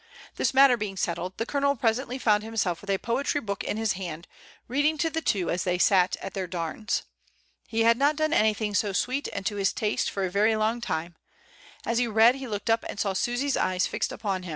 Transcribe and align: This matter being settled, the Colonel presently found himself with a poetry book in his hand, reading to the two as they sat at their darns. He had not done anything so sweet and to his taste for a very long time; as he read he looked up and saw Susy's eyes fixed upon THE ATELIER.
This 0.35 0.51
matter 0.51 0.77
being 0.77 0.97
settled, 0.97 1.37
the 1.37 1.45
Colonel 1.45 1.75
presently 1.75 2.17
found 2.17 2.41
himself 2.41 2.81
with 2.81 2.89
a 2.89 2.97
poetry 2.97 3.39
book 3.39 3.63
in 3.63 3.77
his 3.77 3.93
hand, 3.93 4.27
reading 4.67 4.97
to 4.97 5.11
the 5.11 5.21
two 5.21 5.51
as 5.51 5.63
they 5.63 5.77
sat 5.77 6.15
at 6.23 6.33
their 6.33 6.47
darns. 6.47 7.03
He 7.67 7.81
had 7.81 7.97
not 7.99 8.15
done 8.15 8.33
anything 8.33 8.73
so 8.73 8.93
sweet 8.93 9.27
and 9.31 9.45
to 9.45 9.57
his 9.57 9.71
taste 9.71 10.09
for 10.09 10.25
a 10.25 10.31
very 10.31 10.55
long 10.55 10.81
time; 10.81 11.17
as 11.85 11.99
he 11.99 12.07
read 12.07 12.33
he 12.33 12.47
looked 12.47 12.67
up 12.71 12.83
and 12.89 12.99
saw 12.99 13.13
Susy's 13.13 13.55
eyes 13.55 13.85
fixed 13.85 14.11
upon 14.11 14.41
THE 14.41 14.47
ATELIER. 14.47 14.49